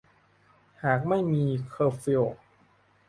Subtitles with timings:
[0.83, 2.23] หากไม่มี เคอร์ฟิว